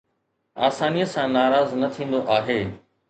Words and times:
آسانيءَ 0.67 1.05
سان 1.13 1.29
ناراض 1.33 1.67
نه 1.81 1.89
ٿيندو 1.95 2.21
آهي 2.37 2.61